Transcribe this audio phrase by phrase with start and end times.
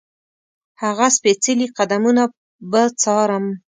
[0.81, 2.23] هغه سپېڅلي قدمونه
[2.71, 3.45] به څارم.